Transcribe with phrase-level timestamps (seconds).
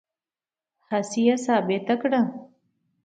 [0.89, 2.21] هسې یې ټانټه کړه.